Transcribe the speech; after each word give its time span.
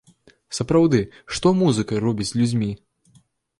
Сапраўды, 0.57 1.01
што 1.35 1.53
музыка 1.61 2.01
робіць 2.07 2.29
з 2.33 2.43
людзьмі! 2.43 2.71